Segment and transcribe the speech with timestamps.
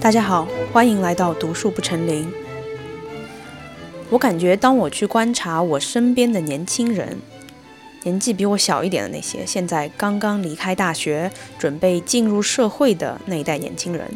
[0.00, 2.26] 大家好，欢迎来到读树不成林。
[4.08, 7.18] 我感觉，当我去观察我身边的年轻人，
[8.04, 14.10] 年纪比我小一点的那些，现在刚刚离开大学，准备进入社会的那一代年轻人，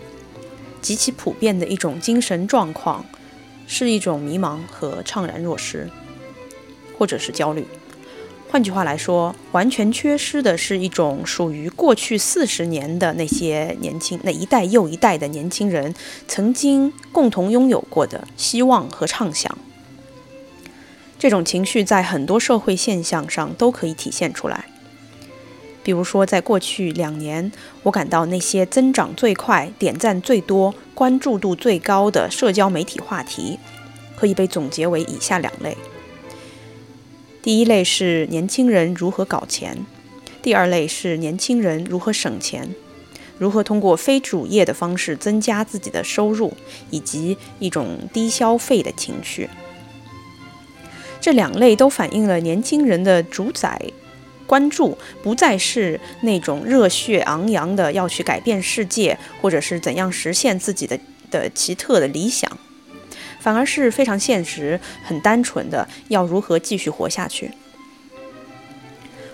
[0.80, 3.04] 极其普遍的一种精神状况，
[3.66, 5.90] 是一种迷茫和怅然若失，
[6.96, 7.66] 或者是焦虑。
[8.54, 15.92] 换句话来说，完全缺失的是一种属于过去四十年的那些年轻那一代又一代的年轻人
[16.28, 19.58] 曾经共同拥有过的希望和畅想。
[21.18, 24.66] 这种情绪在很多社会现象上都可以体现出来。
[25.82, 27.50] 比如说，在过去两年，
[27.82, 33.58] 我感到那些增长最快、点赞最多、关注度最高的社交媒体话题，
[34.14, 35.76] 可以被总结为以下两类。
[37.44, 39.84] 第一类是年轻人如何搞钱，
[40.40, 42.74] 第二类是年轻人如何省钱，
[43.36, 46.54] 如何通过非主业的方式增加自己的收入，
[46.88, 49.50] 以及一种低消费的情绪。
[51.20, 53.78] 这两类都反映了年轻人的主宰
[54.46, 60.98] 关注不再是那种热血昂扬的要去改变世界，或者是怎样实现自己的
[61.30, 62.50] 的奇特的理想。
[63.44, 67.50] 反而是非常现实、很单纯的，要如何继续活下去。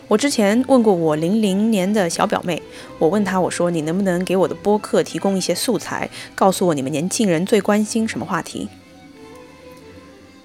[0.08, 2.60] 我之前问过我零零年的小表妹，
[2.98, 8.68] 我问她，我说你能不能给我的播客提供一些素材，告诉我你们年轻人最关心什么话题，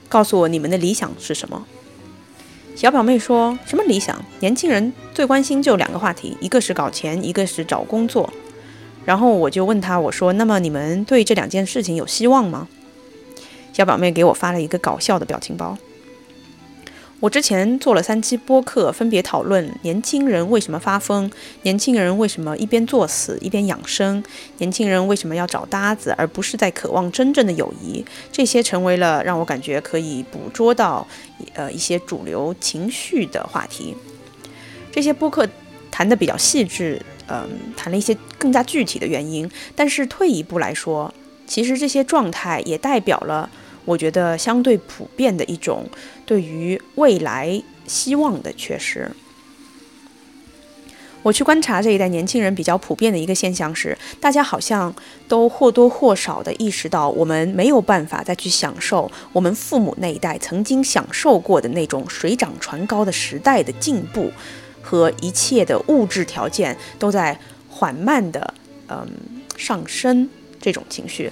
[0.08, 1.66] 告诉我你们的理想是什么。
[2.76, 4.24] 小表妹说什么理想？
[4.42, 8.32] 年轻人最关心就两个话题，一个是搞钱，一个是找工作。
[9.04, 12.68] 然后我就问她，我说那么你们对这两件事情有希望吗？
[13.76, 15.78] 小表妹给我发了一个搞笑的表情包。
[17.20, 21.30] 我之前做了三期播客，分别讨论年轻人为什么发疯，
[21.64, 24.24] 年轻人为什么一边作死一边养生，
[24.60, 28.06] 年轻人为什么要找搭子而不是在渴望真正的友谊。
[28.32, 31.06] 这些成为了让我感觉可以捕捉到
[31.54, 33.94] 呃一些主流情绪的话题。
[34.90, 35.46] 这些播客
[35.92, 39.52] 谈的比较细致，嗯，谈了一些更加具体的原因。
[39.76, 41.14] 但是退一步来说，
[41.46, 43.50] 其实这些状态也代表了。
[43.86, 45.88] 我觉得相对普遍的一种
[46.26, 49.10] 对于未来希望的缺失。
[51.22, 54.94] 我去观察这一代年轻人比较普遍的一个现象是，大家好像
[55.28, 64.32] 都或多或少的意识到，我们没有办法再去享受我们父母那一代曾经享受过的那种水涨船高的时代的进步
[64.84, 68.54] 和一切的物质条件都在缓慢的
[68.88, 69.08] 嗯
[69.58, 70.30] 上升
[70.62, 71.32] 这种情绪。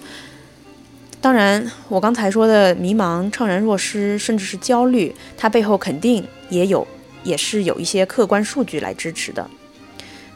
[1.23, 6.85] 当然，我刚才说的迷茫、怅然若失，甚至是焦虑，它背后肯定也有，
[7.23, 9.49] 也是有一些客观数据来支持的。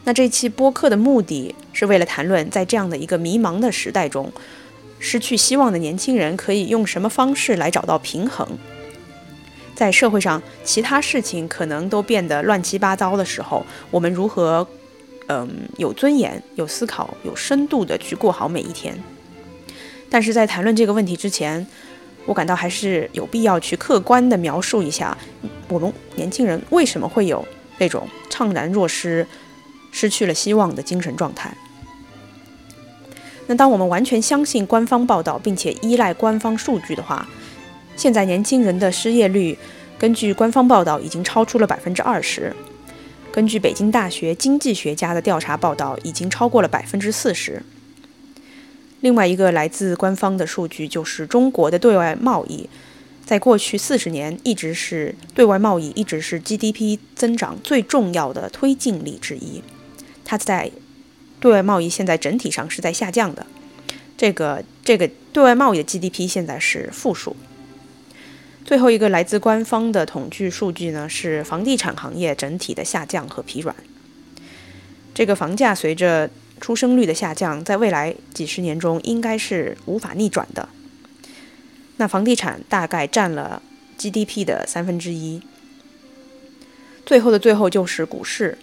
[0.04, 4.32] 那这期播客的目的是为了谈论，在这样的一个迷茫的时代中，
[4.98, 8.48] 失去希望的年轻人可以用什么方式来找到平衡？
[9.74, 14.66] 在社会上其他事情可能都变得乱七八糟的时候，我们如何，
[15.26, 15.46] 嗯，
[15.76, 18.98] 有尊严、有思考、有深度的去过好每一天？
[20.10, 21.66] 但是在谈论这个问题之前，
[22.24, 25.16] 我感到还是有必要去客观地描述一下，
[25.68, 27.46] 我们年轻人为什么会有
[27.78, 29.26] 那种怅然若失、
[29.92, 31.56] 失去了希望的精神状态。
[33.46, 37.26] 那当我们完全相信官方报道，并且依赖官方数据的话，
[37.96, 39.56] 现在年轻人的失业率，
[39.98, 42.54] 根据官方报道已经超出了百分之二十，
[43.32, 47.62] 根据北京大学经济学家的调查报道，已经超过了百分之四十。
[49.00, 52.68] 另外一个来自官方的数据就是中国的对外贸易，
[53.24, 59.62] 在过去四十年一直是对外贸易一直是 GDP 增长最重要的推进力之一。
[60.24, 60.70] 它在
[61.38, 63.46] 对外贸易现在整体上是在下降的，
[64.16, 67.36] 这个这个对外贸易的 GDP 现在是负数。
[68.64, 73.74] 最后一个来自官方的统计数据呢是房地产行业整体的下降和疲软。
[75.14, 76.28] 这个房价随着
[76.60, 80.68] 出生率的下降，在未来几十年中应该是无法逆转的。
[81.96, 83.62] 那房地产大概占了
[83.96, 85.42] GDP 的三分之一。
[87.04, 88.58] 最后的最后就是股市。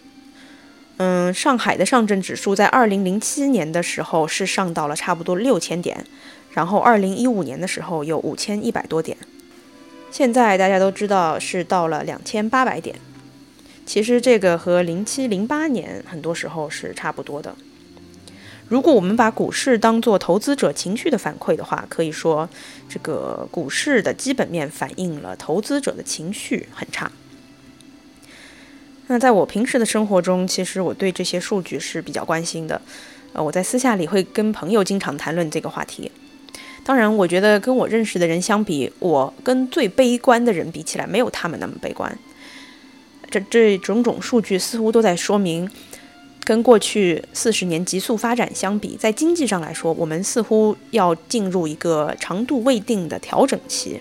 [0.98, 6.06] 嗯，上海的上证指数在二零零七年的时候是上到了差不多六千点，
[6.54, 9.18] 然后二零一五年的时候有五千一百多点，
[10.10, 12.96] 现在大家都知道是到了两千八百点。
[13.86, 17.54] 其实这个和零七零八年很多时候是差不多的。
[18.68, 22.50] 如果我们把股市当做投资者情绪的反馈的话，可以说，
[22.90, 27.12] 这个股市的基本面反映了投资者的情绪很差。
[29.08, 32.82] 那在我平时的生活中，其实我对这些数据是比较关心的。
[33.34, 36.12] 呃，我在私下里会跟朋友经常谈论这个话题。
[36.84, 42.18] 当然，我觉得跟我认识的人相比，我跟最悲观的人比起来，没有他们那么悲观。
[43.30, 45.70] 这这种种数据似乎都在说明，
[46.46, 54.00] 跟过去四十年急速发展相比，在经济上来说，我们似乎要进入一个长度未定的调整期。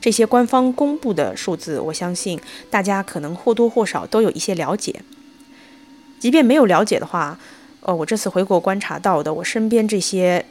[0.00, 2.40] 这些官方公布的数字，我相信
[2.70, 5.02] 大家可能或多或少都有一些了解。
[6.20, 7.38] 即便没有了解的话，
[7.80, 10.46] 呃，我这次回国观察到的，我身边这些。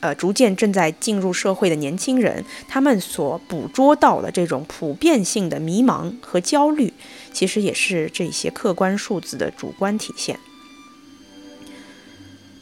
[0.00, 6.94] 呃，逐渐正在进入社会的年轻人，他们所捕捉到的这种普遍性的迷茫和焦虑，
[7.34, 10.38] 其实也是这些客观数字的主观体现。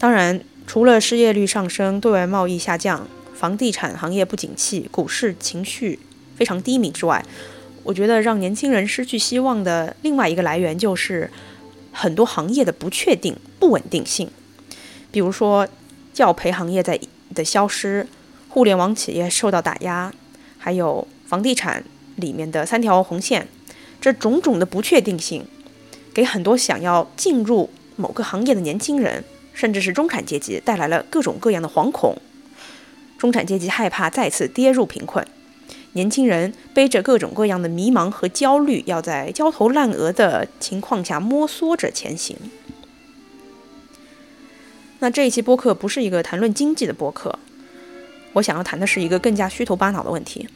[0.00, 6.00] 当然，除了失业率上升、对外贸易下降、房地产行业不景气、股市情绪
[6.34, 7.24] 非常低迷之外，
[7.84, 11.30] 我觉得让年轻人失去希望的另外一个来源，就是
[11.92, 14.28] 很多行业的不确定、不稳定性，
[15.12, 15.68] 比如说
[16.12, 16.98] 教培行业在。
[17.34, 18.06] 的消失，
[18.48, 20.12] 互联网企业受到打压，
[20.58, 21.84] 还有房地产
[22.16, 23.46] 里面的三条红线，
[24.00, 25.44] 这种种的不确定性，
[26.12, 32.16] 给很多想要进入某个行业的年轻人，甚至是中产阶级带来了各种各样的惶恐。
[33.18, 35.26] 中产阶级害怕再次跌入贫困，
[35.94, 42.36] 年轻人背着各种各样的迷茫和焦虑，要在焦头烂额的情况下摸索着前行。
[45.00, 47.38] 那这一期播客不是一个谈论经济的播客，
[48.32, 50.48] 我想要谈的是一个更加虚头巴脑的问题。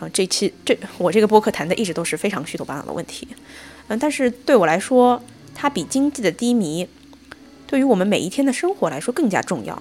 [0.00, 3.28] 啊，这期这我这个播客谈的一直都是非常虚头巴脑的问题。
[3.86, 5.22] 嗯，但是对我来说，
[5.54, 6.88] 它比经济的低迷，
[7.66, 9.80] 对于我们每一天的生活来说更加重要。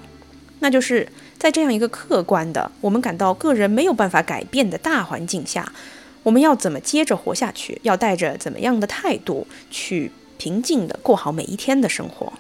[0.60, 1.10] 那就是
[1.40, 5.74] 在这样一个客观的、我们感到个人没有办法改变的大环境下，
[6.22, 7.80] 我们要怎么接着活下去？
[7.82, 12.32] 要带着怎么样的态度去平静的过好每一天的生活？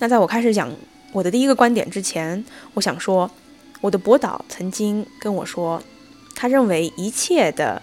[0.00, 0.72] 那在我开始讲
[1.12, 2.42] 我的第一个观点之前，
[2.74, 3.30] 我想说，
[3.82, 5.82] 我的博导曾经跟我说，
[6.34, 7.80] 他认为一切的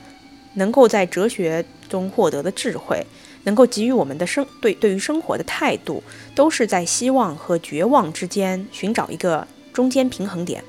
[0.56, 3.06] 能够在哲学中获得的智慧，
[3.44, 6.02] 能够给予我们的生对对于生活的态度，
[6.34, 10.64] 都是在希望和绝望之间寻找一个中间平衡点。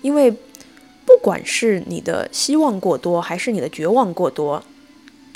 [0.00, 4.64] 因为不管是你的希望过多，还是你的绝望过多，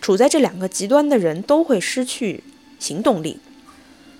[0.00, 2.42] 处在这两个极端的人都会失去
[2.78, 3.38] 行动力。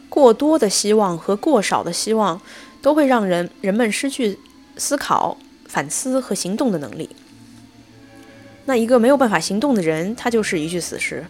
[0.09, 2.41] 过多的希望和过少的希望，
[2.81, 4.39] 都会让人人们失去
[4.77, 7.11] 思考、反思和行动的能力。
[8.65, 11.27] 那一个没有办法行动的人，他就是一具死尸。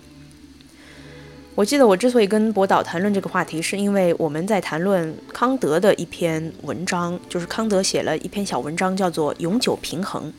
[1.55, 10.33] 我记得我之所以跟博导谈论这个话题，是因为我们在谈论康德的一篇文章，就是康德写了一篇小文章，叫做《永久平衡：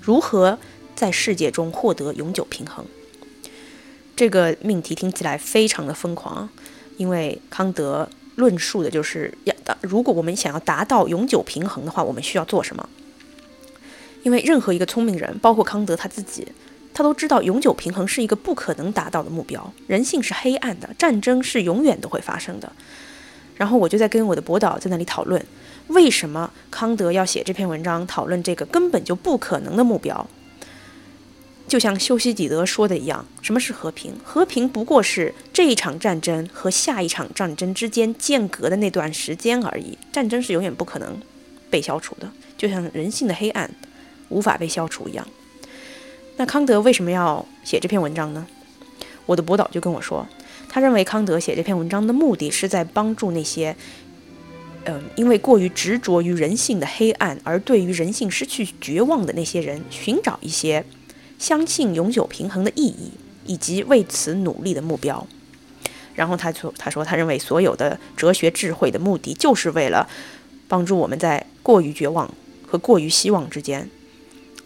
[0.00, 0.58] 如何
[0.96, 2.84] 在世界中获得永久平衡》。
[4.16, 6.48] 这个命题听起来非常的疯狂。
[6.96, 12.88] 因为康德论述的就是要，如果我们想要达到永久平衡的话，我们需要做什么？
[14.22, 16.48] 因为任何一个聪明人，包括康德他自己，
[16.94, 19.72] 他都知道永久平衡是一个不可能达到的目标。
[19.86, 22.72] 人性是黑暗的，战争是永远都会发生的。
[23.56, 25.44] 然后我就在跟我的博导在那里讨论，
[25.88, 30.26] 为什么康德要写这篇文章，讨论这个根本就不可能的目标。
[31.66, 34.14] 就像修昔底德说的一样，什么是和平？
[34.22, 39.96] 和平不过是这一场战争和下一场战争之间间隔的那段时间而已。
[40.12, 41.18] 战争是永远不可能
[41.70, 43.68] 被消除的，就像人性的黑暗
[44.28, 45.26] 无法被消除一样。
[46.36, 48.46] 那康德为什么要写这篇文章呢？
[49.24, 50.28] 我的博导就跟我说，
[50.68, 53.74] 他认为康德写这篇文章的目的是在帮助那些，
[54.84, 60.84] 嗯，因为过于执着于人性的黑暗而对于人性失去绝望的那些人，寻找一些。
[61.38, 63.10] 相信永久平衡的意义，
[63.44, 65.26] 以及为此努力的目标。
[66.14, 70.08] 然后他说：“他说，他认为所有的哲学智慧的目的，就是为了
[70.68, 72.32] 帮助我们在过于绝望
[72.64, 73.90] 和过于希望之间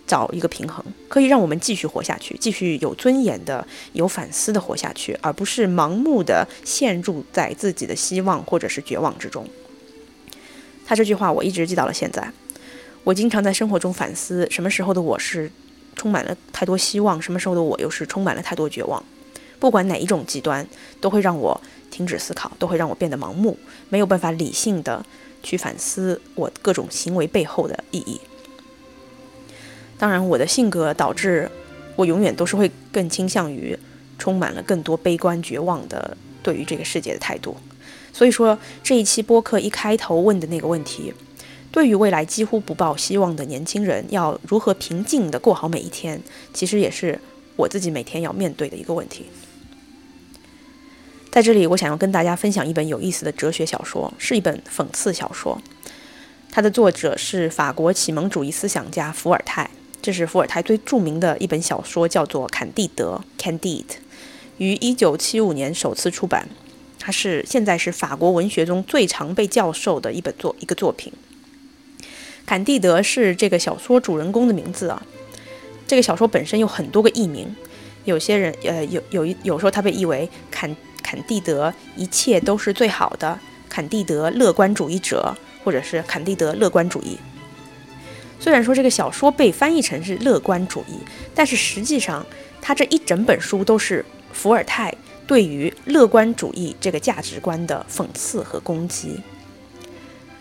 [0.07, 9.49] 找一个平衡，可以让我们继续活下去，继续有尊严的、有反思的活下去，而不是盲目的陷入在自己的希望或者是绝望之中。”
[10.85, 12.31] 他这句话我一直记到了现在。
[13.05, 15.51] 我经常在生活中反思，什么时候的我是。
[15.99, 19.05] 充满了太多希望，什么时候的我又是充满了太多绝望？
[19.59, 20.67] 不管哪一种极端，
[21.01, 25.05] 都会让我停止思考，都会让我变得盲目，没有办法理性的
[25.43, 28.21] 去反思我各种行为背后的意义。
[29.99, 31.51] 当然，我的性格导致
[31.97, 33.77] 我永远都是会更倾向于
[34.17, 37.57] 充满了更多悲观、绝望的对于这个世界的态度。
[38.13, 41.13] 所以说，这一期播客一开头问的那个问题。
[41.71, 46.21] 对于未来几乎不抱希望的年轻人，要如何平静地过好每一天，
[46.53, 47.21] 其实也是
[47.57, 49.27] 我自己每天要面对的一个问题。
[51.31, 55.61] 在这里，我想要跟大家分享一本有意思的哲学小说，是一本讽刺小说。
[56.51, 59.71] 它的作者是法国启蒙主义思想家伏尔泰，
[60.01, 63.85] 这是伏尔泰最著名的一本小说，叫做《坎蒂德》（Candide），
[64.57, 66.49] 于1975年首次出版。
[66.99, 71.13] 它是现在是法国文学中最常被教授的一本作一个作品。
[72.49, 75.03] 坎蒂德是这个小说主人公的名字啊。
[75.87, 77.55] 这个小说本身有很多个译名，
[78.07, 83.39] 有些人呃有有一有时候它被译为坎坎蒂德，一切都是最好的，
[83.69, 85.37] 坎蒂德乐观主义者。
[85.65, 87.19] 或者是坎蒂德乐观主义。
[88.41, 90.95] 虽然说这个小说被翻译成是乐观主义，
[91.35, 92.25] 但是实际上，
[92.63, 94.03] 他这一整本书都是
[94.33, 94.95] 伏尔泰
[95.27, 99.21] 对于乐观主义这个价值观的讽刺和攻击。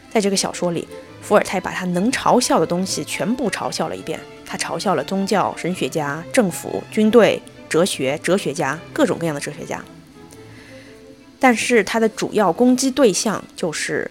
[0.10, 0.88] 在这个小说里，
[1.28, 4.18] 伏尔泰把他能嘲笑的东西全部嘲笑了一遍。
[4.46, 9.84] 他嘲笑了宗教、神学家、政府、军队、哲学、哲学家，各种各样的哲学家。
[11.38, 14.10] 但是他的主要攻击对象就是。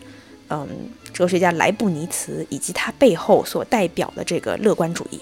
[0.49, 0.69] 嗯，
[1.13, 5.19] 哲学家莱布尼茨以及他背后所代表的这个乐观主义，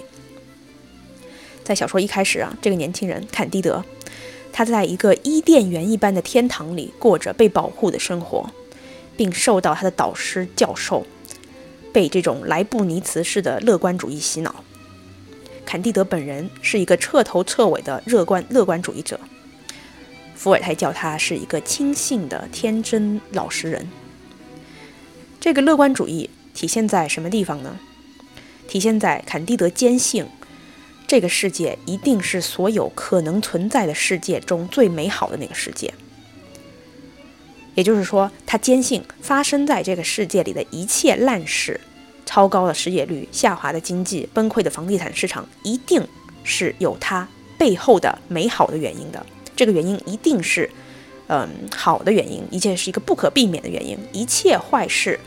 [1.65, 3.83] 在小说一开始啊，这个年轻人坎蒂德，
[4.53, 8.51] 他在一个伊甸园一般的天堂里过着被保护的生活，
[9.17, 11.07] 并受到他的导师教授
[11.95, 14.65] 被这种莱布尼茨式的乐观主义洗脑。
[15.65, 19.21] 坎蒂德本人是一个彻头彻尾的乐观乐观主义者，
[20.35, 23.89] 伏尔泰叫他是一个轻信的天真老实人。
[25.41, 27.79] 这个乐观主义体现在什么地方呢？
[28.67, 30.27] 体现在坎蒂德坚信，
[31.07, 35.95] 这个世界一定是所有可能存在的世界中最美好的那个世界。
[37.75, 41.81] 也就是说，他坚信发生在这个世界里的一切烂事，
[42.25, 46.07] 超高的失业率、下滑的经济、崩溃的房地产市场，一定
[46.43, 47.27] 是有它
[47.59, 49.25] 背后的美好的原因的。
[49.57, 50.71] 这个原因一定是，
[51.29, 55.19] 嗯，好的原因，一切是一个不可避免的原因，一切坏事。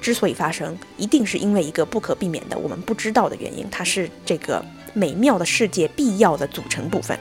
[0.00, 3.66] 之所以发生，一定是因为一个不可避免的、我们不知道的原因。
[3.70, 7.18] 它是这个美妙的世界必要的组成部分。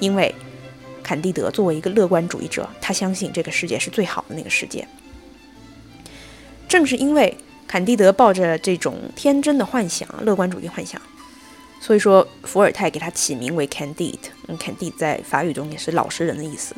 [0.00, 0.34] 因为
[1.10, 4.86] 坎蒂德作为一个乐观主义者，他相信这个世界是最好的那个世界。
[6.68, 7.36] 正是因为
[7.66, 11.02] 坎蒂德抱着这种天真的幻想、乐观主义幻想，
[11.80, 14.20] 所以说伏尔泰给他起名为 Candide。
[14.46, 16.76] 嗯，Candide 在法语中也是老实人的意思。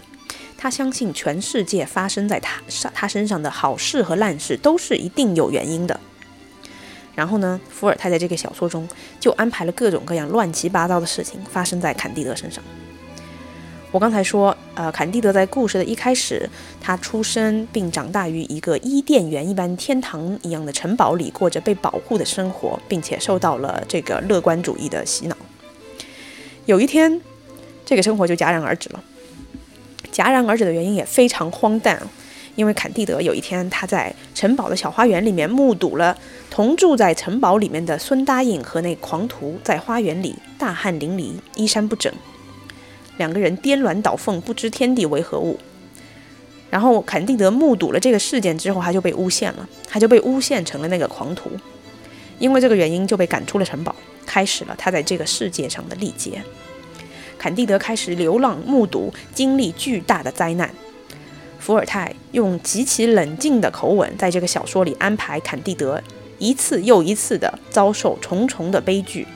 [0.56, 6.00] 他相信全世界发生在他上他身上的好事和烂事都是一定有原因的。
[7.14, 8.88] 然后呢，伏尔泰在这个小说中
[9.20, 12.64] 就安排了各种各样乱七八糟的事情发生在坎蒂德身上。
[13.92, 16.48] 我刚才说，呃，坎蒂德在故事的一开始，
[16.80, 25.36] 他出生并长大于一个伊甸园一般天堂一样的城堡里，过着被保护的生活，并且受到了这个乐观主义的洗脑。
[26.64, 27.20] 有一天，
[27.84, 29.04] 这个生活就戛然而止了。
[30.10, 32.02] 戛然而止的原因也非常荒诞，
[32.56, 36.16] 因为坎蒂德有一天他在城堡的小花园里面目睹了
[36.50, 42.10] 同住在城堡里面的孙答应和那狂徒在花园里大汗淋漓、衣衫不整，
[43.16, 45.58] 两个人颠鸾倒凤，不知天地为何物。
[46.70, 51.50] 然后坎蒂德目睹了这个事件之后，他就被诬陷了，他就被诬陷成了那个狂徒，
[52.38, 56.42] 因为这个原因就被赶出了城堡，开始了他在这个世界上的历劫。
[57.36, 60.72] 坎蒂德开始流浪，目睹经历巨大的灾难。
[61.58, 66.02] 伏尔泰用极其冷静的口吻，在这个小说里安排坎蒂德
[66.38, 69.26] 一次又一次地遭受重重的悲剧：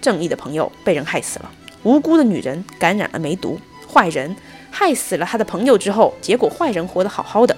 [0.00, 1.50] 正义的朋友被人害死了，
[1.86, 4.34] 无辜的女人感染了梅毒，坏人
[4.72, 7.56] 害死了他的朋友之后，结果坏人活得好好的。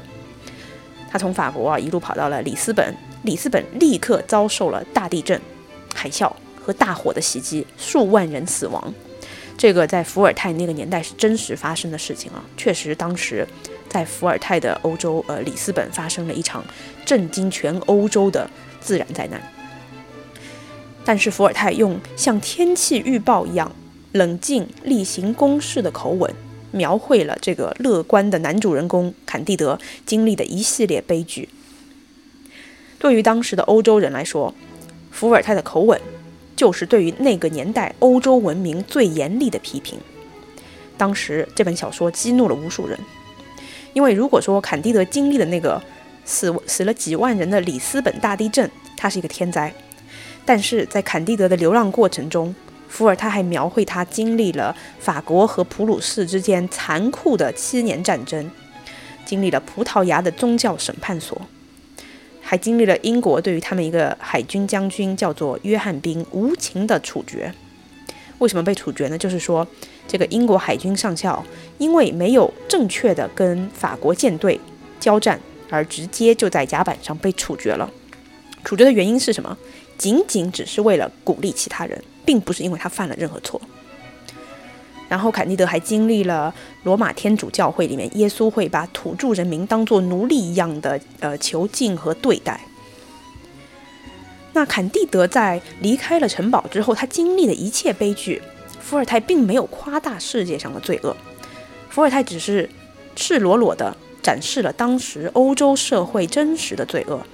[1.11, 5.41] 他从法国啊一路跑到了里斯本，里斯本立刻遭受了大地震、
[5.95, 6.31] 海啸
[6.63, 8.93] 和大火的袭击，数万人死亡。
[9.57, 13.49] 这个在伏尔泰那个年代是真实发生的事情啊，确实当时
[13.89, 16.63] 在伏尔泰的欧洲，呃，里斯本发生了一场
[17.07, 19.41] 震惊全欧洲的自然灾难。
[21.03, 23.73] 但是伏尔泰用像天气预报一样
[24.13, 26.35] 冷静、例行公事的口吻，
[26.71, 31.49] 描绘了这个乐观的男主人公坎蒂德经历的一系列悲剧。
[32.99, 34.55] 对于当时的欧洲人来说，
[35.11, 36.01] 伏尔泰的口吻。
[36.57, 39.97] 就是对于那个年代欧洲文明最严厉的批评。
[40.97, 42.99] 当时这本小说激怒了无数人，
[43.93, 45.81] 因为如果说坎蒂德经历的那个
[46.25, 49.73] 死死了几万人的里斯本大地震，它是一个天灾，
[50.45, 52.53] 但是在坎蒂德的流浪过程中，
[52.89, 58.51] 伏尔泰还描绘他经历了法国和普鲁士之间残酷的七年战争，
[59.25, 61.41] 经历了葡萄牙的宗教审判所。
[62.41, 67.53] 还经历了英国对于他们一个海军将军叫做约翰宾无情的处决。
[68.39, 69.19] 为什么被处决呢？
[69.19, 69.67] 就是说，
[70.07, 71.45] 这个英国海军上校
[71.77, 74.59] 因为没有正确的跟法国舰队
[74.99, 77.91] 交战，而直接就在甲板上被处决了。
[78.65, 79.59] 处决的原因是什么？
[79.99, 83.59] 仅仅只是为了鼓励其他人，并不是因为他犯了任何错。
[85.09, 92.61] 然后，坎蒂德还经历了罗马天主教会里面耶稣会把土著人民当作奴隶一样的呃囚禁和对待。
[94.53, 98.43] 那坎蒂德在离开了城堡之后，他经历的一切悲剧，
[98.79, 101.17] 伏尔泰并没有夸大世界上的罪恶，
[101.89, 102.69] 伏尔泰只是
[103.17, 107.25] 赤裸裸地展示了当时欧洲社会真实的罪恶。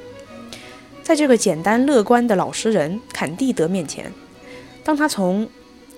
[1.03, 4.13] 在这个简单乐观的老实人坎蒂德面前，
[4.85, 5.49] 当他从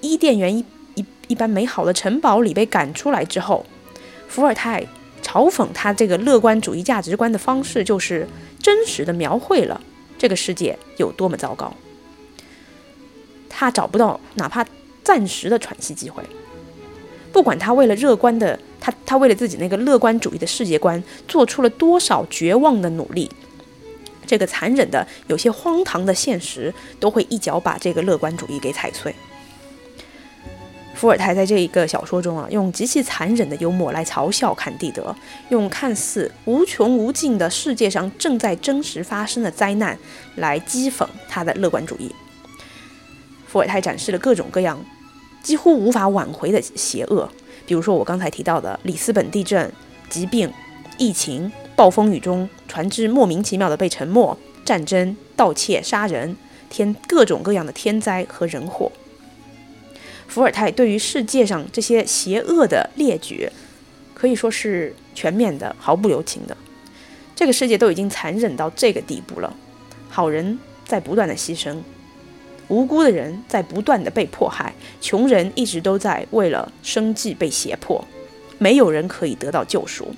[0.01, 0.65] 伊甸园一
[0.95, 3.67] 一一般美好的城堡里被赶出来之后，
[4.29, 4.87] 伏尔泰
[5.23, 8.29] 嘲讽他这个乐观主义价值观的方式，就是
[8.63, 9.81] 真实的描绘了。
[10.17, 11.75] 这个世界有多么糟糕，
[13.51, 14.65] 他找不到哪怕
[15.03, 16.23] 暂时的喘息机会。
[17.33, 23.31] 不管他为了乐观的他，他为了自己那个乐观主义的世界观做出了多少绝望的努力，
[24.27, 29.15] 这个残忍的、有些荒唐的现实都会一脚把这个乐观主义给踩碎。
[30.95, 35.15] 伏尔泰在这一个小说中啊，用极其残忍的幽默来嘲笑坎蒂德，
[35.51, 39.99] 用看似无穷无尽的世界上正在真实发生的灾难
[40.37, 42.11] 来讥讽他的乐观主义。
[43.47, 44.83] 伏尔泰展示了各种各样
[45.43, 47.31] 几乎无法挽回的邪恶，
[47.67, 49.71] 比如说我刚才提到的里斯本地震、
[50.09, 50.51] 疾病、
[50.97, 56.35] 疫情、暴风雨中船只莫名其妙的被沉没、战争、盗窃、杀人、
[56.71, 58.91] 天各种各样的天灾和人祸。
[60.27, 63.51] 伏尔泰对于世界上这些邪恶的列举，
[64.15, 66.57] 可以说是全面的、毫不留情的。
[67.35, 69.55] 这个世界都已经残忍到这个地步了，
[70.09, 71.77] 好人在不断的牺牲，
[72.69, 78.03] 无辜的人在不断的被迫害，穷人一直都在为了生计被胁迫，
[78.57, 80.15] 没有人可以得到救赎。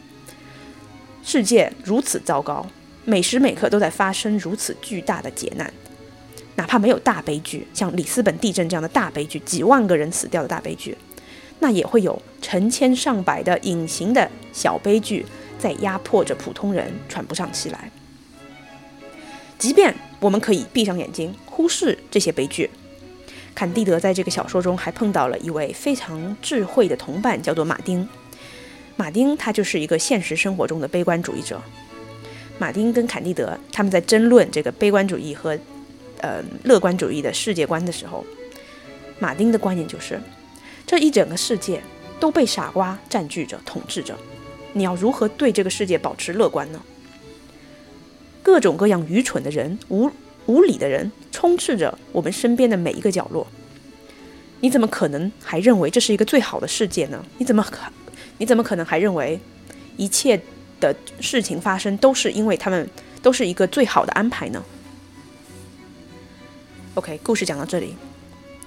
[1.30, 2.67] 世界如此糟糕，
[3.04, 5.71] 每时每刻都在发生如此巨大的劫难。
[6.54, 10.97] 哪怕没有大悲剧，像里斯本地震这样的大悲剧，几万个人死掉的大悲剧，
[11.58, 15.26] 那也会有成千上百的隐形的小悲剧
[15.58, 17.91] 在压迫着普通人喘不上气来。
[19.58, 22.71] 即便我们可以闭上眼睛忽视这些悲剧，
[23.54, 28.08] 坎蒂德在这个小说中还碰到了一位非常智慧的同伴，叫做马丁。
[28.99, 31.63] 马丁他就是一个现实生活中的悲观主义者。
[32.58, 35.58] 马丁跟坎蒂德他们在争论这个悲观主义和。
[36.21, 38.26] 呃，乐观主义的世界观的时候，
[39.21, 40.21] 马丁的观点就是，
[40.84, 41.80] 这一整个世界
[42.19, 44.19] 都被傻瓜占据着、统治着。
[44.73, 46.82] 你要如何对这个世界保持乐观呢？
[48.43, 50.11] 各种各样愚蠢的人、无
[50.47, 53.47] 无理的人充斥着我们身边的每一个角落。
[54.58, 57.25] 你怎么可能还认为这是一个最好的世界呢？
[57.39, 57.78] 你怎么可
[58.39, 59.39] 你怎么可能还认为
[59.97, 60.41] 一切
[60.81, 62.89] 的事情发生都是因为他们
[63.23, 64.63] 都是一个最好的安排呢
[66.95, 67.97] ？OK，故事讲到这里，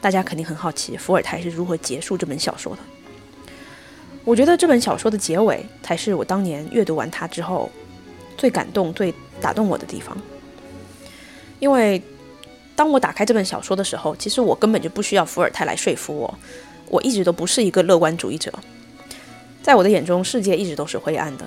[0.02, 2.82] 大家肯定很好奇伏尔泰是如何结束这本小说的。
[4.24, 7.70] 我觉得这本小说的结尾才是我当年阅读完它之后
[8.38, 10.16] 最感动、最打动我的地方。
[11.60, 12.02] 因为
[12.76, 16.40] 当我打开这本小说的时候，其实我根本就不需要伏尔泰来说服我，
[16.90, 18.52] 我一直都不是一个乐观主义者。
[19.62, 21.46] 在我的眼中，世界一直都是灰暗的。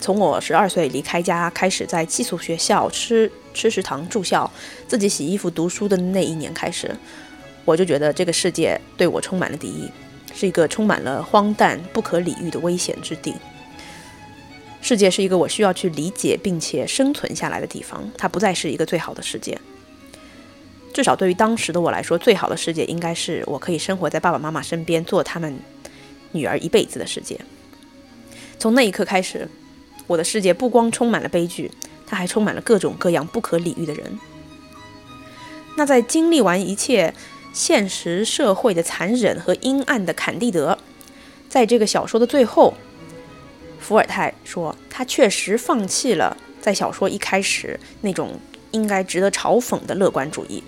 [0.00, 4.50] 从我十二岁离开家开始，在寄宿学校吃吃食堂住校，
[4.86, 6.94] 自己洗衣服读书的那一年开始，
[7.64, 9.90] 我就觉得这个世界对我充满了敌意，
[10.34, 13.34] 是一个充满了荒诞、不可理喻的危险之地。
[14.82, 19.58] 世界是一个我需要去理解并且生存下来的地方，它不再是一个最好的世界。
[20.92, 25.58] 至少对于当时的我来说，最好的世界应该是我可以生活在爸爸妈妈身边，做他们
[26.36, 27.40] 女儿一辈子的世界。
[28.58, 29.48] 从那一刻开始。
[30.08, 31.68] 我的世界不光充满了悲剧，
[32.06, 34.20] 它还充满了各种各样不可理喻的人。
[35.76, 37.12] 那在经历完一切
[37.52, 40.78] 现实社会的残忍和阴暗的坎蒂德，
[41.48, 42.74] 在这个小说的最后，
[43.80, 48.38] 伏尔泰说他确实放弃了在小说一开始那种
[48.70, 50.62] 应该值得嘲讽的乐观主义。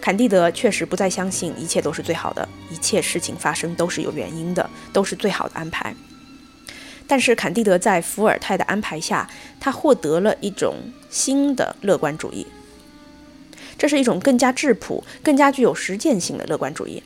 [0.00, 5.94] 坎蒂德确实不再相信一切都是最好的，一切事情发生都是有原因的，都是最好的安排。
[7.06, 10.76] 但是坎蒂德在伏尔泰的安排下，他获得了一种
[11.10, 12.46] 新的乐观主义。
[13.76, 17.02] 这是一种更加质朴、更加具有实践性的乐观主义。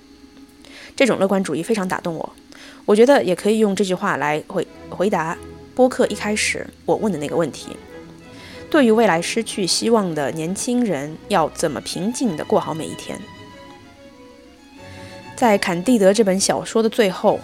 [0.96, 2.32] 这种乐观主义非常打动我。
[2.84, 5.36] 我觉得也可以用这句话来回回答
[5.74, 7.76] 播客一开始我问的那个问题：
[8.72, 13.20] 对于未来失去希望的年轻人，要怎么平静地过好每一天？
[15.36, 17.38] 在坎蒂德这本小说的最后，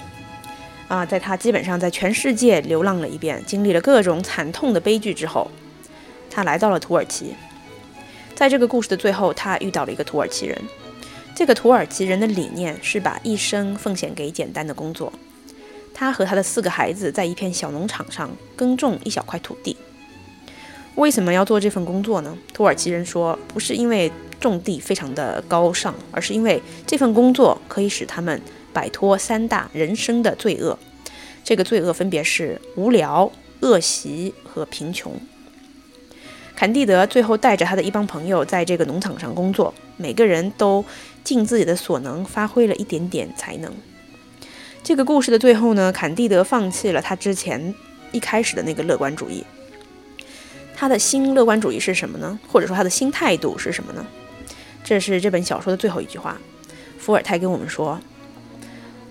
[0.88, 5.51] 啊，在他基本上在全世界流浪了一遍，经历了各种惨痛的悲剧之后，
[6.31, 7.35] 他来到了土耳其。
[8.35, 10.59] 在这个故事的最后，他遇到了一个土耳其人。
[11.37, 15.12] 这个土耳其人的理念是把一生奉献给简单的工作。
[15.93, 19.77] 他和他的四个孩子在一片小农场上耕种一小块土地。
[20.99, 22.37] 为什么要做这份工作呢？
[22.53, 30.77] 土耳其人说，不是因为种地非常的高尚，而是因为这份工作可以使他们摆脱三大人生的罪恶。
[31.45, 33.31] 这个罪恶分别是无聊、
[33.61, 35.13] 恶习和贫穷。
[36.57, 40.85] 坎蒂德最后带着他的一帮朋友在这个农场上工作，每个人都
[41.23, 43.73] 尽自己的所能，发挥了一点点才能。
[44.83, 47.73] 这个故事的最后呢，坎蒂德放弃了他之前
[48.11, 49.45] 一开始的那个乐观主义。
[50.79, 52.38] 他的新乐观主义是什么呢？
[52.47, 54.07] 或者说他的新态度是什么呢？
[54.85, 56.38] 这是这本小说的最后一句话。
[57.01, 58.01] 伏尔泰跟我们说：“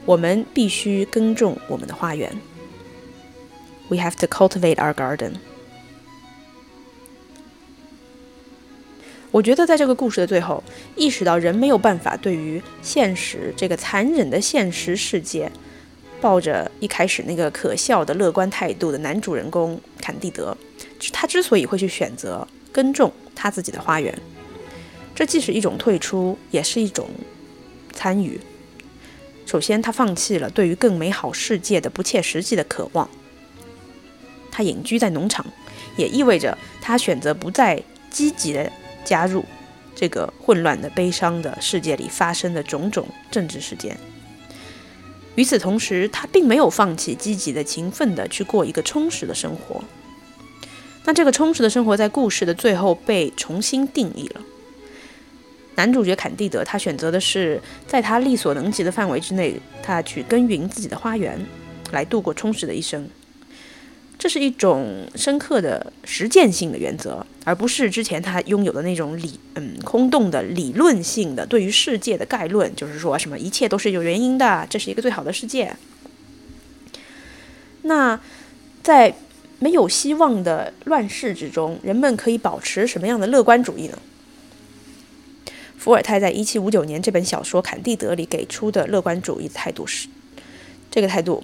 [0.05, 2.33] 我们必须耕种我们的花园。
[3.89, 5.33] ”We have to cultivate our garden。
[9.31, 10.63] 我觉得在这个故事的最后，
[10.95, 15.51] 意识到人没有办法对于现实这个残忍的现实世界，
[16.21, 20.55] 抱着一开始那个可笑的乐观态度的男主人公坎蒂德。
[21.11, 24.17] 他之所以会去选择耕种他自己的花园，
[25.15, 27.09] 这既是一种退出，也是一种
[27.93, 28.39] 参与。
[29.45, 33.09] 首先，他放弃了对于更美好世界的不切实际的渴望。
[34.51, 35.45] 他隐居在农场，
[35.95, 38.71] 也意味着他选择不再积极的
[39.05, 39.45] 加入
[39.95, 43.97] 这个混乱的、悲伤的世界里发生的种种政治事件。
[45.35, 49.83] 与此同时，他并没有放弃积极的、勤奋的去过一个充实的生活。
[51.07, 54.41] 那这个充实的生活在故事的最后被重新定义了。
[55.75, 61.39] 男主角坎蒂德，他选择的是在他力所能及的范围之内，他去耕耘自己的花园，
[61.93, 63.07] 来度过充实的一生。
[64.19, 75.73] 这是一种深刻的实践性的原则，而不是之前他拥有的那种理嗯空洞的理论性的对于世界的概论，就是说什么一切都是有原因的，这是一个最好的世界。
[77.83, 78.19] 那
[78.83, 79.15] 在。
[79.59, 83.97] 没有希望的乱世之中，人们可以保持什么样的乐观主义呢？
[85.77, 90.07] 伏尔泰在一七五九年这本小说《坎蒂德》里给出的乐观主义态度是，
[90.91, 91.43] 这个态度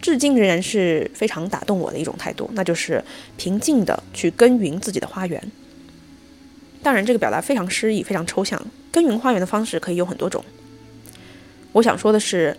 [0.00, 3.04] 至今仍然是非常打动我的一种态度，那就是
[3.36, 5.50] 平静的去耕耘自己的花园。
[6.82, 8.64] 当然，这个表达非常诗意，非常抽象。
[8.90, 10.42] 耕耘花园的方式可以有很多种。
[11.72, 12.56] 我想说的是。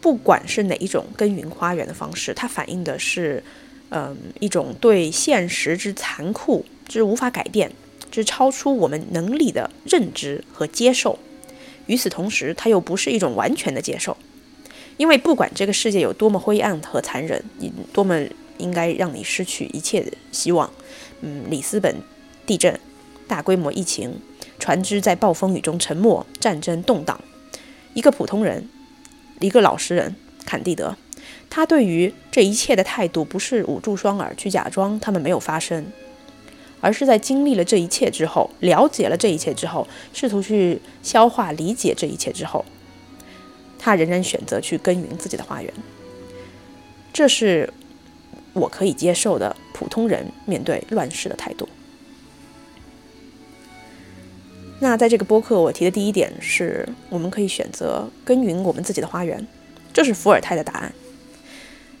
[0.00, 3.42] 不管是哪一种耕耘花园的方式，它反映的是，
[3.90, 7.72] 嗯，一种对现实之残酷之无法改变，
[8.10, 11.18] 之超出我们能力的认知和接受。
[11.86, 14.16] 与此同时，它又不是一种完全的接受，
[14.98, 18.20] 因为不管这个世界有多么灰暗和残忍，你多么
[18.58, 20.70] 应该让你失去一切的希望，
[21.22, 21.96] 嗯，里斯本
[22.46, 22.78] 地震、
[23.26, 24.20] 大规模疫情、
[24.58, 27.20] 船只在暴风雨中沉没、战争动荡，
[27.94, 28.68] 一个普通人。
[29.40, 30.96] 一个老实人，坎蒂德，
[31.48, 35.86] 他对于这一切的态度不是捂住双耳去假装他们没有发生，
[36.80, 42.64] 而是在经历了这一切之后，了解了这一切之后，试图去消化理解这一切之后，
[43.78, 45.72] 他仍然选择去耕耘自己的花园。
[47.12, 47.72] 这是
[48.52, 51.68] 我可以接受的普通人面对乱世的态度。
[54.80, 59.44] 那在这个播客，我提的第一点是，我们可以选择耕耘我们自己的花园，
[59.92, 60.92] 这是伏尔泰的答案。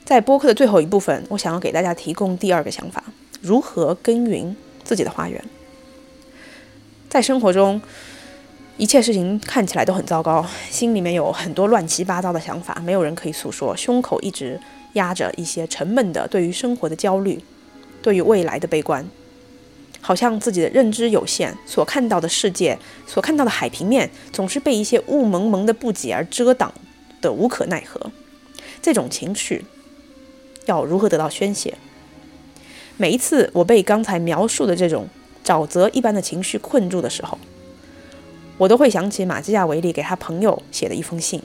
[0.04, 3.02] 在播客的最后一部分，我想要给大家提供第二个想法：
[3.42, 5.42] 如何耕耘自己的花园。
[7.08, 7.82] 在生活中，
[8.76, 14.60] 一切事情看起来都很糟糕，心里面有很多乱七八糟的想法，没有人可以诉说，胸口一直
[14.92, 17.42] 压着一些沉闷的对于生活的焦虑，
[18.00, 19.04] 对于未来的悲观。
[20.00, 26.72] 好像自己的认知有限，所看到的世界，所看到的海平面，总是被一些雾蒙蒙的不解而遮挡
[27.20, 28.10] 的无可奈何。
[28.80, 29.64] 这种情绪
[30.66, 31.76] 要如何得到宣泄？
[32.96, 35.08] 每一次我被刚才描述的这种
[35.44, 37.38] 沼泽一般的情绪困住的时候，
[38.56, 41.42] 我都会想起马基亚维利给他朋友写的一封信。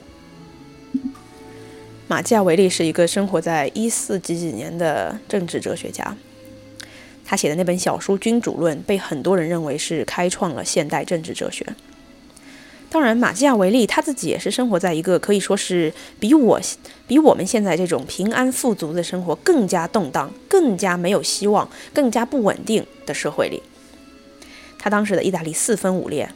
[2.06, 6.16] 马基亚维利是一个生活在一四几几年的政治哲学家。
[7.24, 11.66] 他写的那本小书《君主论》被很多人认为是开创了现代政治哲学。
[12.90, 16.60] 当然，马基亚维利他自己也是生活在一个可以说是比我
[17.08, 23.60] 比我们现在这种平安富足的生活更加动荡、更加没有希望、更加不稳定的社会里。
[24.78, 26.30] 他当时的意大利四分五裂，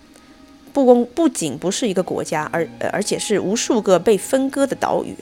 [0.72, 5.14] 不公不仅不是一个国家，而而且是无数个被分割的岛屿。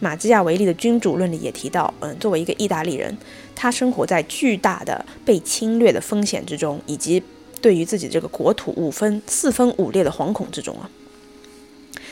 [0.00, 3.16] 马基亚维利的君主论里也提到，嗯，作为一个意大利人，
[3.62, 7.22] 他生活在巨大的被侵略的风险之中，以及
[7.60, 10.88] 对于自己这个国土五分四分五裂的惶恐之中啊。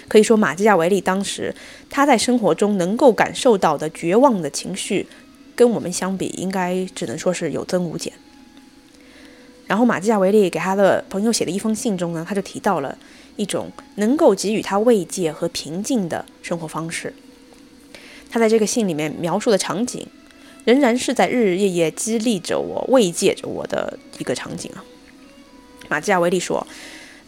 [0.09, 1.55] 可以说，马基亚维利当时
[1.89, 5.07] 他在生活中能够感受到的绝望的情绪，
[5.57, 8.13] 跟我们相比，应该只能说是有增无减。
[9.67, 12.99] 然后，马基亚维利给他的朋友写的一封信中呢，他就提到了
[13.37, 17.15] 一种能够给予他慰藉和平静的生活方式。
[18.29, 20.07] 他在这个信里面描述的场景，
[20.69, 24.85] 仍然是在日日夜夜激励着我、慰藉着我的一个场景啊。
[25.89, 26.67] 马基亚维利说。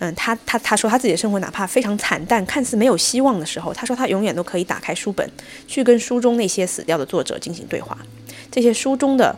[0.03, 5.31] 嗯，他他他说他自己的生活哪怕非常惨淡，看似没有希望的时候，他说他永远都可以打开书本，
[5.69, 7.99] 去跟书中那些死掉的作者进行对话。
[8.51, 9.37] 这些书中的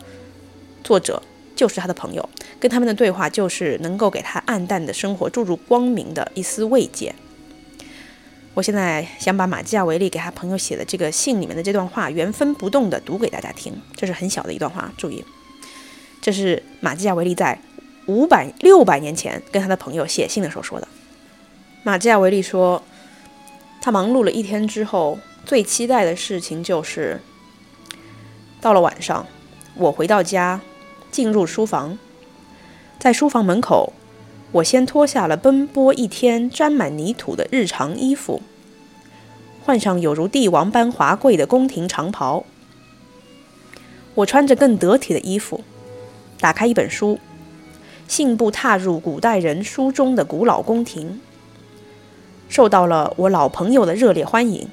[0.81, 1.21] 作者
[1.53, 2.29] 就是他的朋友，
[2.61, 7.13] 跟他们的对话就是能够给他暗淡的生活注入光明的一丝慰藉。
[8.53, 15.23] 我现在想把马基亚维利给他朋友写的这个信里面的这段话原封不动的读给大家听，这是很小的一段话，注意，
[16.21, 17.59] 这是马基亚维利在。
[18.05, 20.85] 五百六百年前，跟他的朋友写信的时候说的。
[21.83, 22.83] 马基亚维利说，
[23.81, 27.21] 他忙碌了一天之后，最期待的事情就是，
[28.59, 29.25] 到了晚上，
[29.75, 30.59] 我回到家，
[31.11, 31.97] 进入书房，
[32.99, 33.93] 在书房门口，
[34.53, 38.41] 我先脱下了奔波一天沾满泥土的日常衣服，
[39.65, 42.45] 换上有如帝王般华贵的宫廷长袍。
[44.13, 45.63] 我穿着更得体的衣服，
[46.39, 47.19] 打开一本书。
[48.07, 51.19] 信步踏入古代人书中的古老宫廷，
[52.47, 54.67] 受到了我老朋友的热烈欢迎。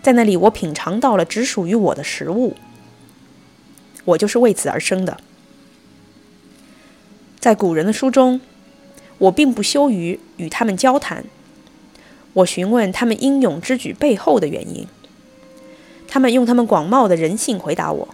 [0.00, 2.56] 在那里，我品尝到了只属于我的食物。
[4.04, 5.18] 我就是为此而生的。
[7.42, 8.40] 在古人的书中，
[9.18, 11.24] 我并不羞于与他们交谈。
[12.34, 14.86] 我询问他们英勇之举背后的原因，
[16.06, 18.08] 他们用他们广袤的人性回答我。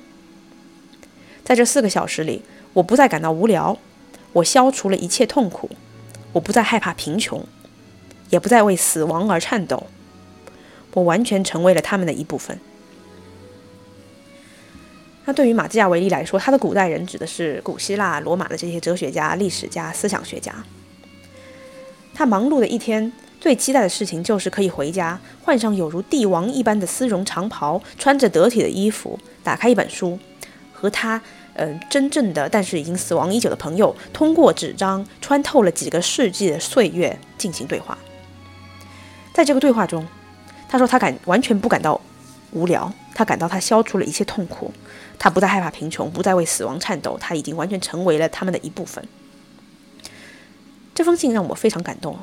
[1.44, 2.40] 在这四个小时里。
[2.74, 3.76] 我不再感到无聊，
[4.34, 5.68] 我消除了一切痛苦，
[6.32, 7.44] 我不再害怕贫穷，
[8.30, 9.86] 也不再为死亡而颤抖，
[10.92, 12.60] 我完全成为了他们的一部分。
[15.28, 20.54] 那对于马基亚维利来说，他的古代人指的是古希腊、罗马的这些哲学家、历史家、思想学家。
[22.14, 30.18] 他忙碌的一天，最期待的事情就是可以回家，换上有如帝王一般的丝绒长袍，穿着得体的衣服，打开一本书，
[30.72, 31.20] 和他。
[31.60, 37.98] 嗯，真正的但是已经死亡已久的朋友，通过纸张穿透了几个世纪的岁月进行对话。
[39.34, 40.06] 在这个对话中，
[40.70, 42.00] 他说他感完全不感到
[42.52, 44.72] 无聊，他感到他消除了一切痛苦，
[45.18, 49.04] 他不再害怕贫穷，不再为死亡颤抖，他已经完全成为了他们的一部分。
[50.94, 52.16] 这封信让我非常感动。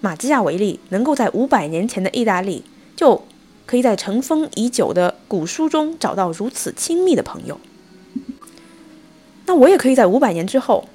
[0.00, 3.24] 马基亚维利能够在五百年前的意大利，就
[3.66, 7.58] 可以在尘封已久的古书中找到如此亲密的朋友。
[9.46, 10.88] 那我也可以在五百年之后，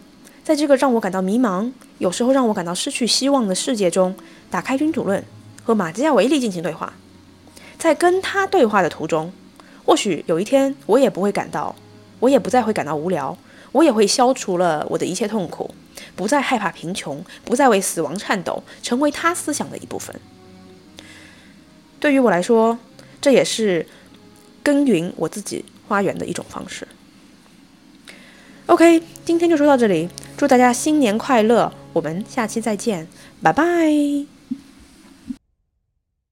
[0.43, 4.15] 在这个让我感到迷茫、有时候让我感到失去希望的世界中，
[4.49, 5.21] 打开《君主论》
[5.63, 6.93] 和马基亚维利进行对话。
[7.77, 9.31] 在跟他对话的途中，
[9.85, 11.75] 或许有一天我也不会感到，
[12.19, 13.37] 我也不再会感到无聊，
[13.71, 15.69] 我也会消除了我的一切痛苦，
[16.15, 20.15] 不再害怕贫穷，不再为死亡颤抖，成为他思想的一部分。
[21.99, 22.77] 对于我来说，
[23.19, 23.85] 这也是
[24.63, 26.87] 耕耘我自己花园的一种方式。
[28.67, 33.07] OK，今天就说到这里，祝大家新年快乐，我们下期再见，
[33.41, 34.30] 拜拜。